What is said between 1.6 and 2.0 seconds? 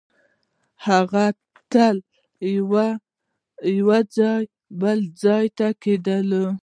تل